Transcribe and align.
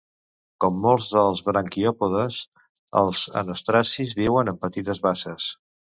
Com 0.63 0.79
molts 0.85 1.09
dels 1.17 1.41
branquiòpodes, 1.49 2.37
els 3.03 3.27
anostracis 3.43 4.17
viuen 4.23 4.53
en 4.55 4.59
petites 4.65 5.03
basses. 5.09 5.47